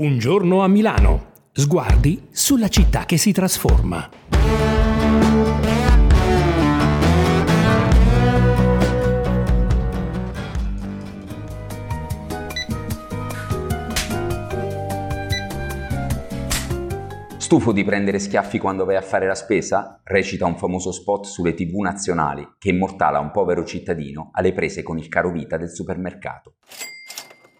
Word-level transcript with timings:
Un 0.00 0.16
giorno 0.16 0.62
a 0.62 0.66
Milano. 0.66 1.32
Sguardi 1.52 2.28
sulla 2.30 2.68
città 2.68 3.04
che 3.04 3.18
si 3.18 3.32
trasforma. 3.32 4.08
Stufo 17.36 17.72
di 17.72 17.84
prendere 17.84 18.18
schiaffi 18.18 18.56
quando 18.56 18.86
vai 18.86 18.96
a 18.96 19.02
fare 19.02 19.26
la 19.26 19.34
spesa? 19.34 20.00
Recita 20.02 20.46
un 20.46 20.56
famoso 20.56 20.92
spot 20.92 21.26
sulle 21.26 21.52
tv 21.52 21.80
nazionali 21.80 22.54
che 22.58 22.70
immortala 22.70 23.18
un 23.18 23.30
povero 23.30 23.66
cittadino 23.66 24.30
alle 24.32 24.54
prese 24.54 24.82
con 24.82 24.96
il 24.96 25.08
caro 25.08 25.30
vita 25.30 25.58
del 25.58 25.68
supermercato. 25.68 26.54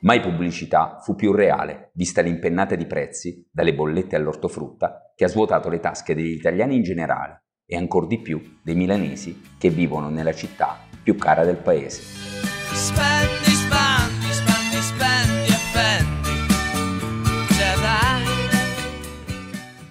Mai 0.03 0.21
pubblicità 0.21 0.98
fu 1.03 1.14
più 1.14 1.33
reale, 1.33 1.91
vista 1.93 2.23
l'impennata 2.23 2.75
di 2.75 2.87
prezzi, 2.87 3.46
dalle 3.53 3.75
bollette 3.75 4.16
all'ortofrutta, 4.16 5.12
che 5.15 5.25
ha 5.25 5.29
svuotato 5.29 5.69
le 5.69 5.79
tasche 5.79 6.15
degli 6.15 6.33
italiani 6.33 6.77
in 6.77 6.83
generale 6.83 7.45
e 7.66 7.77
ancor 7.77 8.06
di 8.06 8.19
più 8.19 8.41
dei 8.62 8.75
milanesi 8.75 9.42
che 9.59 9.69
vivono 9.69 10.09
nella 10.09 10.33
città 10.33 10.78
più 11.02 11.16
cara 11.16 11.45
del 11.45 11.56
paese. 11.56 13.50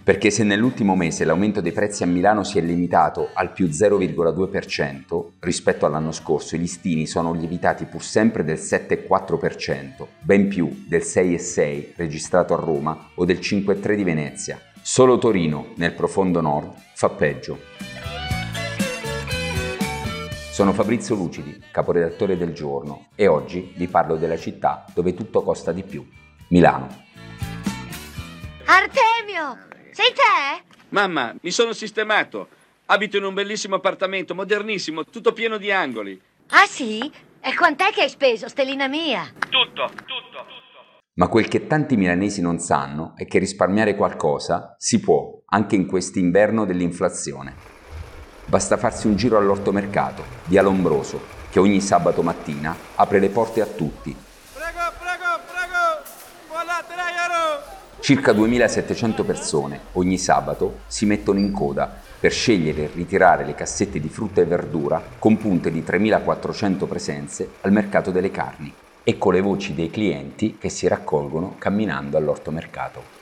Perché 0.10 0.32
se 0.32 0.44
nell'ultimo 0.44 0.96
mese 0.96 1.24
l'aumento 1.24 1.62
dei 1.62 1.72
prezzi 1.72 2.02
a 2.02 2.08
Milano 2.08 2.44
si 2.44 2.58
è 2.58 2.62
limitato 2.62 3.30
al 3.32 3.54
più 3.54 3.68
0,2% 3.68 5.34
rispetto 5.40 5.86
all'anno 5.86 6.12
scorso, 6.12 6.56
i 6.56 6.58
listini 6.58 7.06
sono 7.06 7.32
lievitati 7.32 7.86
pur 7.86 8.02
sempre 8.02 8.44
del 8.44 8.58
7,4%, 8.58 10.08
ben 10.22 10.48
più 10.48 10.86
del 10.88 11.02
6,6% 11.02 11.92
registrato 11.96 12.56
a 12.56 12.58
Roma 12.58 13.10
o 13.14 13.24
del 13.24 13.38
5,3% 13.38 13.94
di 13.94 14.04
Venezia. 14.04 14.60
Solo 14.82 15.20
Torino, 15.20 15.74
nel 15.76 15.94
profondo 15.94 16.42
nord, 16.42 16.74
fa 16.96 17.10
peggio. 17.10 17.60
Sono 20.52 20.74
Fabrizio 20.74 21.14
Lucidi, 21.14 21.66
caporedattore 21.70 22.36
del 22.36 22.54
giorno, 22.54 23.10
e 23.14 23.28
oggi 23.28 23.74
vi 23.78 23.88
parlo 23.88 24.16
della 24.16 24.38
città 24.38 24.86
dove 24.92 25.14
tutto 25.14 25.44
costa 25.44 25.72
di 25.72 25.84
più, 25.84 26.04
Milano. 26.48 26.88
Artemio! 28.66 29.78
Sei 29.92 30.14
te? 30.14 30.64
Mamma, 30.90 31.36
mi 31.42 31.52
sono 31.52 31.74
sistemato. 31.74 32.48
Abito 32.86 33.18
in 33.18 33.24
un 33.24 33.34
bellissimo 33.34 33.76
appartamento, 33.76 34.36
modernissimo, 34.36 35.06
tutto 35.06 35.34
pieno 35.34 35.58
di 35.58 35.72
angoli. 35.72 36.20
Ah 36.50 36.66
sì? 36.66 37.12
E 37.42 37.56
quant'è 37.56 37.92
che 37.92 38.02
hai 38.02 38.10
speso, 38.10 38.48
stellina 38.48 38.88
mia? 38.88 39.32
Tutto, 39.40 39.90
tutto, 39.90 39.96
tutto. 39.96 40.58
Ma 41.16 41.28
quel 41.28 41.48
che 41.48 41.68
tanti 41.68 41.96
milanesi 41.98 42.42
non 42.42 42.60
sanno 42.60 43.14
è 43.16 43.26
che 43.26 43.40
risparmiare 43.40 43.96
qualcosa 43.96 44.76
si 44.78 45.00
può, 45.00 45.42
anche 45.48 45.76
in 45.76 45.86
quest'inverno 45.86 46.66
dell'inflazione. 46.66 47.56
Basta 48.46 48.78
farsi 48.78 49.08
un 49.08 49.16
giro 49.16 49.38
all'ortomercato, 49.38 50.24
via 50.46 50.62
Lombroso, 50.62 51.22
che 51.50 51.60
ogni 51.60 51.82
sabato 51.82 52.22
mattina 52.22 52.76
apre 52.96 53.20
le 53.20 53.30
porte 53.30 53.62
a 53.62 53.66
tutti 53.66 54.16
Circa 58.02 58.32
2700 58.32 59.24
persone 59.26 59.80
ogni 59.94 60.18
sabato 60.18 60.80
si 60.88 61.06
mettono 61.06 61.38
in 61.38 61.52
coda 61.52 61.94
per 62.20 62.32
scegliere 62.32 62.84
e 62.84 62.92
ritirare 62.94 63.46
le 63.46 63.54
cassette 63.54 64.00
di 64.00 64.08
frutta 64.08 64.42
e 64.42 64.46
verdura 64.46 65.02
con 65.20 65.38
punte 65.38 65.70
di 65.70 65.84
3400 65.84 66.86
presenze 66.88 67.50
al 67.62 67.72
mercato 67.72 68.10
delle 68.10 68.32
carni. 68.32 68.74
Ecco 69.04 69.32
le 69.32 69.42
voci 69.42 69.76
dei 69.76 69.92
clienti 69.92 70.58
che 70.58 70.70
si 70.70 70.88
raccolgono 70.88 71.56
camminando 71.60 72.18
all'ortomercato. 72.18 73.18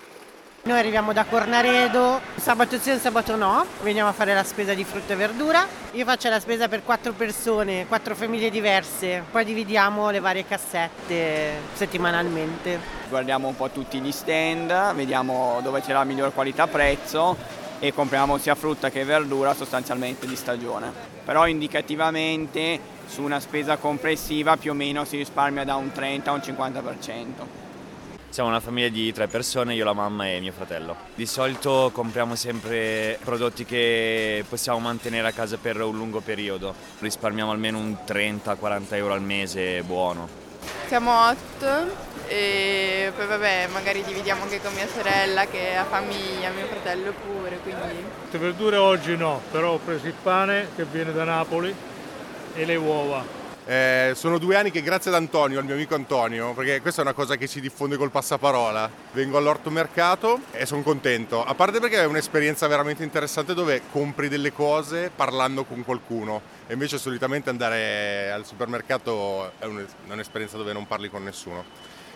Noi 0.64 0.80
arriviamo 0.80 1.11
da 1.11 1.25
Cornaredo, 1.25 2.20
sabato 2.36 2.78
sì 2.78 2.92
e 2.92 2.98
sabato 2.98 3.36
no, 3.36 3.66
veniamo 3.81 4.09
a 4.09 4.14
fare 4.14 4.33
la 4.33 4.44
spesa 4.44 4.73
di 4.73 4.83
frutta 4.83 5.14
e 5.14 5.16
verdura. 5.16 5.66
Io 5.94 6.05
faccio 6.05 6.30
la 6.30 6.39
spesa 6.39 6.67
per 6.67 6.83
quattro 6.83 7.14
persone, 7.14 7.87
quattro 7.87 8.16
famiglie 8.16 8.49
diverse, 8.49 9.23
poi 9.32 9.43
dividiamo 9.43 10.11
le 10.11 10.20
varie 10.20 10.45
cassette 10.45 11.54
settimanalmente. 11.73 12.97
Guardiamo 13.10 13.48
un 13.48 13.56
po' 13.56 13.70
tutti 13.70 14.00
gli 14.02 14.12
stand, 14.12 14.94
vediamo 14.94 15.60
dove 15.64 15.82
c'è 15.82 15.94
la 15.94 16.04
miglior 16.04 16.34
qualità 16.34 16.68
prezzo 16.68 17.38
e 17.80 17.94
compriamo 17.94 18.38
sia 18.38 18.54
frutta 18.54 18.90
che 18.90 19.06
verdura 19.06 19.54
sostanzialmente 19.54 20.28
di 20.28 20.36
stagione. 20.36 20.92
Però 21.23 21.48
indicativamente 21.48 22.80
su 23.08 23.22
una 23.22 23.40
spesa 23.40 23.78
complessiva 23.78 24.58
più 24.58 24.72
o 24.72 24.73
meno 24.73 25.06
si 25.06 25.16
risparmia 25.16 25.64
da 25.64 25.76
un 25.76 25.92
30 25.92 26.30
a 26.30 26.34
un 26.34 26.40
50%. 26.40 27.26
Siamo 28.30 28.50
una 28.50 28.60
famiglia 28.60 28.90
di 28.90 29.12
tre 29.14 29.28
persone, 29.28 29.73
io, 29.73 29.86
la 29.86 29.94
mamma 29.94 30.28
e 30.28 30.42
mio 30.42 30.52
fratello. 30.52 30.96
Di 31.16 31.26
solito 31.26 31.90
compriamo 31.94 32.36
sempre 32.36 33.17
prodotti 33.23 33.64
che 33.64 34.44
possiamo 34.48 34.80
mantenere 34.80 35.30
a 35.30 35.32
casa 35.32 35.58
per 35.58 35.82
un 35.82 35.96
lungo 35.96 36.20
periodo. 36.20 36.76
Risparmiamo 37.00 37.52
almeno 37.52 37.80
un 37.80 37.98
30-40 38.06 38.96
euro 38.96 39.14
al 39.14 39.22
mese 39.22 39.82
buono. 39.84 40.47
Siamo 40.88 41.28
otto 41.30 42.05
e 42.28 43.11
poi 43.16 43.26
vabbè 43.26 43.67
magari 43.72 44.04
dividiamo 44.04 44.44
anche 44.44 44.61
con 44.61 44.73
mia 44.73 44.88
sorella 44.88 45.45
che 45.45 45.76
ha 45.76 45.86
famiglia, 45.86 46.50
mio 46.50 46.66
fratello 46.67 47.14
pure, 47.26 47.58
quindi... 47.64 48.05
Le 48.30 48.38
verdure 48.38 48.78
oggi 48.78 49.16
no, 49.16 49.42
però 49.52 49.73
ho 49.73 49.80
preso 49.80 50.08
il 50.08 50.14
pane 50.22 50.70
che 50.76 50.86
viene 50.86 51.14
da 51.14 51.23
Napoli 51.23 51.73
e 52.54 52.66
le 52.66 52.76
uova. 52.76 53.23
Eh, 53.70 54.14
sono 54.16 54.38
due 54.38 54.55
anni 54.55 54.72
che 54.72 54.82
grazie 54.82 55.11
ad 55.11 55.17
Antonio, 55.17 55.60
al 55.60 55.66
mio 55.66 55.73
amico 55.73 55.94
Antonio, 55.94 56.54
perché 56.54 56.80
questa 56.80 57.02
è 57.02 57.04
una 57.04 57.14
cosa 57.14 57.36
che 57.36 57.48
si 57.48 57.60
diffonde 57.60 57.98
col 57.98 58.11
passaparola, 58.11 58.89
vengo 59.11 59.38
all'ortomercato 59.38 60.39
e 60.54 60.66
sono 60.66 60.83
contento, 60.83 61.44
a 61.44 61.54
parte 61.54 61.82
perché 61.82 61.98
è 61.98 62.05
un'esperienza 62.05 62.66
veramente 62.67 63.04
interessante 63.04 63.54
dove 63.54 63.82
compri 63.92 64.30
delle 64.30 64.54
cose 64.54 65.11
parlando 65.14 65.66
con 65.66 65.83
qualcuno. 65.83 66.42
E 66.66 66.73
invece 66.73 66.98
solitamente 66.98 67.50
andare 67.50 68.32
al 68.32 68.45
supermercato 68.45 69.52
è 69.60 69.66
un'esperienza 69.66 70.55
dove 70.55 70.72
non 70.72 70.88
parli 70.88 71.10
con 71.10 71.26
nessuno. 71.26 71.66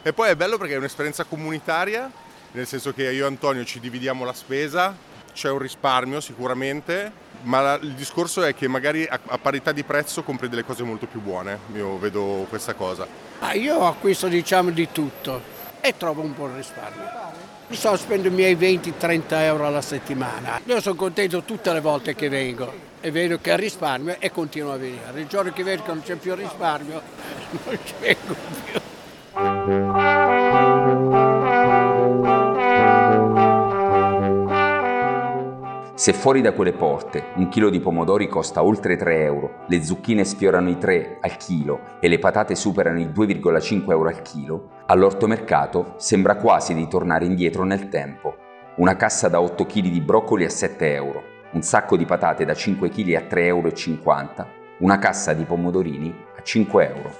E 0.03 0.13
poi 0.13 0.29
è 0.29 0.37
bello 0.37 0.57
perché 0.57 0.75
è 0.75 0.77
un'esperienza 0.77 1.25
comunitaria, 1.25 2.09
nel 2.53 2.65
senso 2.65 2.93
che 2.93 3.11
io 3.11 3.25
e 3.25 3.27
Antonio 3.27 3.65
ci 3.65 3.81
dividiamo 3.81 4.23
la 4.23 4.33
spesa, 4.33 4.95
c'è 5.33 5.49
un 5.49 5.59
risparmio 5.59 6.19
sicuramente 6.19 7.29
ma 7.43 7.77
il 7.81 7.93
discorso 7.93 8.43
è 8.43 8.53
che 8.53 8.67
magari 8.67 9.07
a, 9.09 9.19
parità 9.37 9.71
di 9.71 9.83
prezzo 9.83 10.23
compri 10.23 10.49
delle 10.49 10.63
cose 10.63 10.83
molto 10.83 11.07
più 11.07 11.21
buone, 11.21 11.59
io 11.73 11.97
vedo 11.97 12.45
questa 12.49 12.73
cosa. 12.73 13.07
Ah, 13.39 13.53
io 13.53 13.85
acquisto 13.85 14.27
diciamo 14.27 14.69
di 14.69 14.89
tutto 14.91 15.41
e 15.81 15.95
trovo 15.97 16.21
un 16.21 16.33
buon 16.33 16.55
risparmio. 16.55 17.39
So, 17.69 17.95
spendo 17.95 18.27
i 18.27 18.31
miei 18.31 18.55
20-30 18.55 19.23
euro 19.29 19.65
alla 19.65 19.81
settimana. 19.81 20.59
Io 20.65 20.81
sono 20.81 20.95
contento 20.95 21.43
tutte 21.43 21.71
le 21.71 21.79
volte 21.79 22.15
che 22.15 22.27
vengo 22.27 22.89
e 22.99 23.11
vedo 23.11 23.39
che 23.39 23.55
risparmio 23.55 24.17
e 24.19 24.29
continuo 24.29 24.73
a 24.73 24.77
venire. 24.77 25.19
Il 25.21 25.27
giorno 25.27 25.51
che 25.51 25.63
vedo 25.63 25.83
che 25.83 25.91
non 25.91 26.03
c'è 26.03 26.15
più 26.15 26.35
risparmio 26.35 27.01
non 27.65 27.79
ci 27.83 27.93
vengo 27.99 28.35
più. 28.65 30.20
Se 36.01 36.13
fuori 36.13 36.41
da 36.41 36.53
quelle 36.53 36.73
porte 36.73 37.25
un 37.35 37.47
chilo 37.49 37.69
di 37.69 37.79
pomodori 37.79 38.27
costa 38.27 38.63
oltre 38.63 38.95
3 38.95 39.21
euro, 39.21 39.65
le 39.67 39.83
zucchine 39.83 40.23
sfiorano 40.23 40.67
i 40.67 40.79
3 40.79 41.19
al 41.21 41.37
chilo 41.37 41.97
e 41.99 42.07
le 42.07 42.17
patate 42.17 42.55
superano 42.55 42.99
i 42.99 43.05
2,5 43.05 43.91
euro 43.91 44.09
al 44.09 44.23
chilo, 44.23 44.69
all'ortomercato 44.87 45.93
sembra 45.97 46.37
quasi 46.37 46.73
di 46.73 46.87
tornare 46.87 47.25
indietro 47.25 47.65
nel 47.65 47.87
tempo. 47.87 48.35
Una 48.77 48.95
cassa 48.95 49.27
da 49.27 49.41
8 49.41 49.63
kg 49.67 49.89
di 49.89 50.01
broccoli 50.01 50.43
a 50.43 50.49
7 50.49 50.91
euro, 50.91 51.23
un 51.51 51.61
sacco 51.61 51.95
di 51.95 52.05
patate 52.05 52.45
da 52.45 52.55
5 52.55 52.89
kg 52.89 53.13
a 53.13 53.27
3,50 53.29 53.37
euro, 53.45 53.71
una 54.79 54.97
cassa 54.97 55.33
di 55.33 55.43
pomodorini 55.43 56.11
a 56.35 56.41
5 56.41 56.95
euro. 56.95 57.15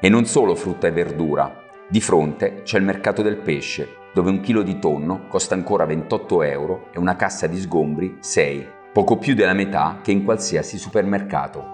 E 0.00 0.08
non 0.08 0.24
solo 0.24 0.56
frutta 0.56 0.88
e 0.88 0.90
verdura, 0.90 1.62
di 1.88 2.00
fronte 2.00 2.62
c'è 2.64 2.78
il 2.78 2.84
mercato 2.84 3.22
del 3.22 3.36
pesce, 3.36 4.02
dove 4.14 4.30
un 4.30 4.40
chilo 4.40 4.62
di 4.62 4.78
tonno 4.78 5.26
costa 5.26 5.56
ancora 5.56 5.84
28 5.84 6.42
euro 6.44 6.88
e 6.92 6.98
una 7.00 7.16
cassa 7.16 7.48
di 7.48 7.58
sgombri 7.58 8.18
6, 8.20 8.68
poco 8.92 9.18
più 9.18 9.34
della 9.34 9.54
metà 9.54 9.98
che 10.02 10.12
in 10.12 10.22
qualsiasi 10.22 10.78
supermercato. 10.78 11.72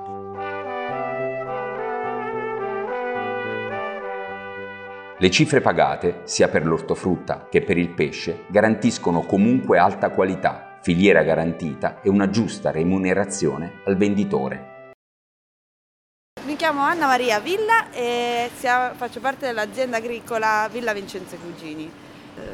Le 5.18 5.30
cifre 5.30 5.60
pagate, 5.60 6.22
sia 6.24 6.48
per 6.48 6.64
l'ortofrutta 6.64 7.48
che 7.50 7.60
per 7.60 7.76
il 7.76 7.90
pesce, 7.90 8.44
garantiscono 8.46 9.20
comunque 9.20 9.76
alta 9.76 10.08
qualità, 10.08 10.78
filiera 10.80 11.22
garantita 11.22 12.00
e 12.00 12.08
una 12.08 12.30
giusta 12.30 12.70
remunerazione 12.70 13.82
al 13.84 13.98
venditore. 13.98 14.94
Mi 16.46 16.56
chiamo 16.56 16.80
Anna 16.80 17.04
Maria 17.04 17.38
Villa 17.38 17.90
e 17.92 18.48
faccio 18.54 19.20
parte 19.20 19.44
dell'azienda 19.44 19.98
agricola 19.98 20.66
Villa 20.72 20.94
Vincenzo 20.94 21.36
Cugini 21.36 22.08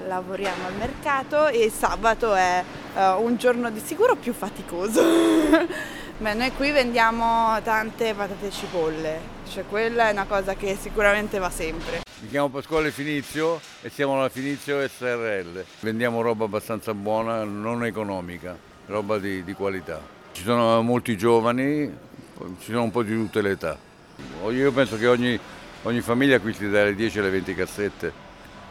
lavoriamo 0.07 0.67
al 0.67 0.75
mercato 0.75 1.49
e 1.49 1.71
sabato 1.71 2.35
è 2.35 2.63
uh, 2.95 3.01
un 3.23 3.37
giorno 3.37 3.71
di 3.71 3.81
sicuro 3.81 4.17
più 4.17 4.33
faticoso. 4.33 5.03
Beh, 6.19 6.33
noi 6.33 6.51
qui 6.53 6.71
vendiamo 6.71 7.61
tante 7.63 8.15
patate 8.15 8.47
e 8.47 8.51
cipolle, 8.51 9.21
cioè 9.53 9.65
quella 9.69 10.09
è 10.09 10.13
una 10.13 10.25
cosa 10.25 10.55
che 10.55 10.75
sicuramente 10.81 11.39
va 11.39 11.51
sempre. 11.51 12.01
Mi 12.21 12.29
chiamo 12.29 12.49
Pasquale 12.49 12.91
Finizio 12.91 13.61
e 13.83 13.91
siamo 13.91 14.15
alla 14.15 14.31
Finizio 14.31 14.87
SRL. 14.89 15.65
Vendiamo 15.81 16.23
roba 16.23 16.47
abbastanza 16.47 16.95
buona, 16.95 17.45
non 17.45 17.85
economica, 17.85 18.57
roba 18.87 19.19
di, 19.19 19.45
di 19.45 19.53
qualità. 19.53 20.01
Ci 20.33 20.43
sono 20.43 20.81
molti 20.81 21.19
giovani, 21.19 21.95
ci 22.61 22.71
sono 22.71 22.85
un 22.85 22.91
po' 22.91 23.03
di 23.03 23.15
tutte 23.15 23.43
le 23.43 23.51
età. 23.51 23.77
Io 24.49 24.73
penso 24.73 24.97
che 24.97 25.07
ogni, 25.07 25.39
ogni 25.83 26.01
famiglia 26.01 26.37
acquisti 26.37 26.71
dalle 26.71 26.95
10 26.95 27.19
alle 27.19 27.31
20 27.31 27.55
cassette 27.55 28.25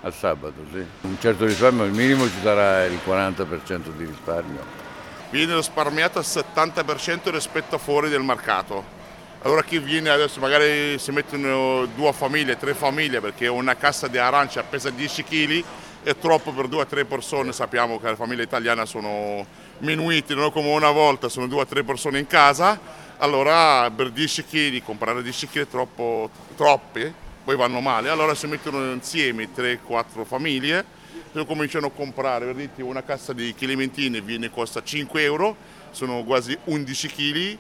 al 0.06 0.14
sabato, 0.14 0.64
sì. 0.72 0.86
Un 1.02 1.18
certo 1.20 1.46
risparmio, 1.46 1.84
al 1.84 1.92
minimo 1.92 2.26
ci 2.26 2.40
sarà 2.42 2.86
il 2.86 3.00
40% 3.04 3.90
di 3.98 4.06
risparmio. 4.06 4.84
Viene 5.32 5.56
risparmiato 5.56 6.20
al 6.20 6.26
70% 6.26 7.32
rispetto 7.32 7.76
a 7.76 7.78
fuori 7.80 8.10
del 8.10 8.22
mercato. 8.22 8.94
Allora 9.42 9.64
chi 9.64 9.80
viene 9.80 10.10
adesso 10.10 10.40
magari 10.40 10.98
si 11.00 11.12
mettono 11.12 11.88
due 11.96 12.14
famiglie, 12.14 12.58
tre 12.58 12.74
famiglie 12.74 13.20
perché 13.20 13.48
una 13.48 13.76
cassa 13.76 14.08
di 14.08 14.18
arancia 14.18 14.64
pesa 14.64 14.90
10 14.90 15.24
kg 15.24 15.64
è 16.04 16.16
troppo 16.18 16.52
per 16.52 16.68
due 16.68 16.82
o 16.82 16.86
tre 16.86 17.06
persone, 17.06 17.52
sappiamo 17.52 18.00
che 18.00 18.10
le 18.10 18.16
famiglie 18.16 18.44
italiane 18.44 18.86
sono 18.86 19.46
minuite, 19.80 20.36
non 20.36 20.52
come 20.52 20.70
una 20.70 20.92
volta, 20.92 21.30
sono 21.30 21.48
due 21.48 21.62
o 21.62 21.66
tre 21.66 21.84
persone 21.84 22.20
in 22.20 22.28
casa, 22.28 22.80
allora 23.18 23.90
per 23.92 24.12
10 24.12 24.46
kg 24.46 24.84
comprare 24.84 25.22
10 25.24 25.48
kg 25.48 25.62
è 25.62 25.68
troppo, 25.68 26.30
troppi, 26.56 27.14
poi 27.46 27.56
vanno 27.56 27.80
male, 27.80 28.10
allora 28.10 28.34
si 28.34 28.48
mettono 28.48 28.92
insieme 28.92 29.48
3-4 29.56 30.26
famiglie 30.26 30.84
e 31.32 31.46
cominciano 31.46 31.88
a 31.88 31.92
comprare, 31.92 32.48
vedete 32.48 32.82
una 32.82 33.04
cassa 33.04 33.34
di 33.34 33.54
clementine 33.54 34.20
viene, 34.20 34.50
costa 34.50 34.82
5 34.82 35.22
euro, 35.22 35.56
sono 35.92 36.24
quasi 36.24 36.58
11 36.64 37.08
kg 37.08 37.58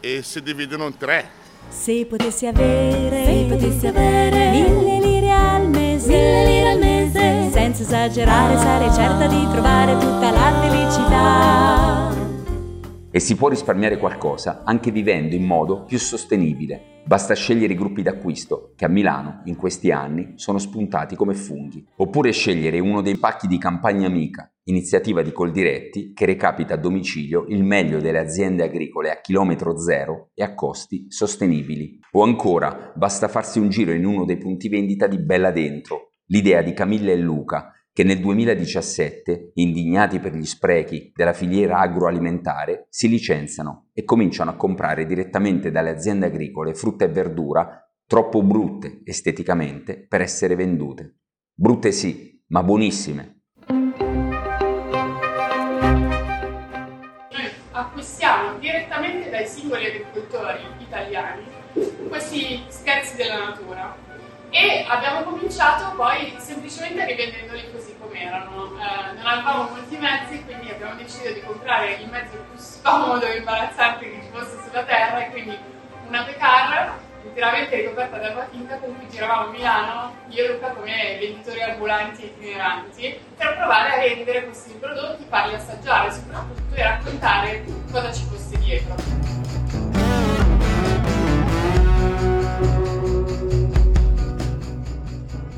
e 0.00 0.22
si 0.22 0.42
dividono 0.42 0.86
in 0.86 0.96
tre. 0.98 1.30
Se 1.68 2.04
potessi 2.04 2.46
avere, 2.46 3.24
se 3.24 3.46
potessi 3.48 3.86
avere 3.86 4.50
mille 4.50 5.00
lire 5.00 5.30
al 5.30 5.68
mese, 5.68 6.08
mille 6.08 6.44
lire 6.44 6.70
al 6.72 6.78
mese, 6.78 7.50
senza 7.50 7.82
esagerare 7.82 8.58
sarei 8.58 8.92
certa 8.92 9.26
di 9.26 9.48
trovare 9.50 9.92
tutta 9.92 10.30
la 10.30 10.60
felicità. 10.60 12.12
E 13.10 13.20
si 13.20 13.36
può 13.36 13.48
risparmiare 13.48 13.96
qualcosa 13.96 14.62
anche 14.66 14.90
vivendo 14.90 15.34
in 15.34 15.44
modo 15.44 15.84
più 15.84 15.98
sostenibile. 15.98 16.93
Basta 17.06 17.34
scegliere 17.34 17.74
i 17.74 17.76
gruppi 17.76 18.00
d'acquisto, 18.00 18.72
che 18.74 18.86
a 18.86 18.88
Milano 18.88 19.42
in 19.44 19.56
questi 19.56 19.90
anni 19.90 20.32
sono 20.36 20.56
spuntati 20.56 21.16
come 21.16 21.34
funghi. 21.34 21.86
Oppure 21.96 22.32
scegliere 22.32 22.78
uno 22.78 23.02
dei 23.02 23.18
pacchi 23.18 23.46
di 23.46 23.58
campagna 23.58 24.06
amica, 24.06 24.50
iniziativa 24.64 25.20
di 25.20 25.30
Coldiretti 25.30 26.14
che 26.14 26.24
recapita 26.24 26.74
a 26.74 26.78
domicilio 26.78 27.44
il 27.48 27.62
meglio 27.62 28.00
delle 28.00 28.20
aziende 28.20 28.64
agricole 28.64 29.10
a 29.10 29.20
chilometro 29.20 29.78
zero 29.78 30.30
e 30.32 30.42
a 30.42 30.54
costi 30.54 31.04
sostenibili. 31.08 31.98
O 32.12 32.22
ancora, 32.22 32.92
basta 32.96 33.28
farsi 33.28 33.58
un 33.58 33.68
giro 33.68 33.92
in 33.92 34.06
uno 34.06 34.24
dei 34.24 34.38
punti 34.38 34.70
vendita 34.70 35.06
di 35.06 35.18
Bella 35.18 35.50
Dentro, 35.50 36.12
l'idea 36.28 36.62
di 36.62 36.72
Camilla 36.72 37.12
e 37.12 37.18
Luca, 37.18 37.73
che 37.94 38.02
nel 38.02 38.18
2017, 38.18 39.52
indignati 39.54 40.18
per 40.18 40.34
gli 40.34 40.44
sprechi 40.44 41.12
della 41.14 41.32
filiera 41.32 41.78
agroalimentare, 41.78 42.88
si 42.90 43.08
licenziano 43.08 43.90
e 43.92 44.02
cominciano 44.02 44.50
a 44.50 44.56
comprare 44.56 45.06
direttamente 45.06 45.70
dalle 45.70 45.90
aziende 45.90 46.26
agricole 46.26 46.74
frutta 46.74 47.04
e 47.04 47.08
verdura 47.08 47.88
troppo 48.04 48.42
brutte 48.42 49.02
esteticamente 49.04 50.08
per 50.08 50.22
essere 50.22 50.56
vendute. 50.56 51.18
Brutte 51.54 51.92
sì, 51.92 52.42
ma 52.48 52.64
buonissime. 52.64 53.42
Acquistiamo 57.70 58.58
direttamente 58.58 59.30
dai 59.30 59.46
singoli 59.46 59.86
agricoltori 59.86 60.62
italiani 60.80 61.42
questi 62.08 62.60
scherzi 62.68 63.16
della 63.16 63.38
natura 63.38 64.13
e 64.54 64.84
abbiamo 64.86 65.22
cominciato 65.24 65.96
poi 65.96 66.32
semplicemente 66.38 67.04
rivendendoli 67.04 67.72
così 67.72 67.96
com'erano. 67.98 68.70
Eh, 68.78 69.12
non 69.16 69.26
avevamo 69.26 69.70
molti 69.70 69.96
mezzi, 69.96 70.44
quindi 70.44 70.70
abbiamo 70.70 70.94
deciso 70.94 71.32
di 71.32 71.42
comprare 71.42 71.94
il 71.94 72.08
mezzo 72.08 72.36
più 72.36 72.56
scomodo 72.56 73.26
e 73.26 73.38
imbarazzante 73.38 74.08
che 74.08 74.20
ci 74.22 74.28
fosse 74.30 74.56
sulla 74.64 74.84
terra 74.84 75.26
e 75.26 75.30
quindi 75.30 75.58
una 76.06 76.22
pecar 76.22 76.92
interamente 77.24 77.74
ricoperta 77.74 78.18
d'erba 78.18 78.44
tinta 78.44 78.76
con 78.76 78.96
cui 78.96 79.08
giravamo 79.08 79.48
a 79.48 79.50
Milano, 79.50 80.14
io 80.28 80.44
e 80.44 80.52
Luca 80.52 80.68
come 80.68 81.16
venditori 81.18 81.60
ambulanti 81.60 82.22
e 82.22 82.26
itineranti, 82.26 83.20
per 83.36 83.56
provare 83.56 83.92
a 83.92 83.98
rendere 83.98 84.44
questi 84.44 84.72
prodotti, 84.74 85.26
farli 85.28 85.54
assaggiare 85.54 86.12
soprattutto 86.12 86.74
e 86.76 86.82
raccontare 86.82 87.64
cosa 87.90 88.12
ci 88.12 88.24
fosse 88.26 88.56
dietro. 88.58 89.63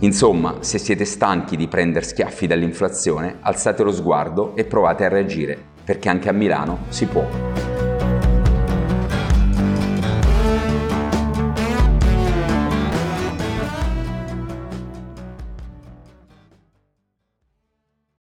Insomma, 0.06 0.58
se 0.61 0.79
siete 0.79 1.05
stanchi 1.05 1.56
di 1.56 1.67
prendere 1.67 2.05
schiaffi 2.05 2.47
dall'inflazione, 2.47 3.38
alzate 3.41 3.82
lo 3.82 3.91
sguardo 3.91 4.55
e 4.55 4.64
provate 4.64 5.05
a 5.05 5.08
reagire, 5.08 5.58
perché 5.82 6.08
anche 6.08 6.29
a 6.29 6.32
Milano 6.32 6.85
si 6.91 7.06
può. 7.06 7.75